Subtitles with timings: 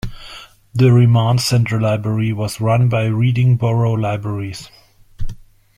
[0.73, 4.71] The remand centre library was run by Reading Borough Libraries.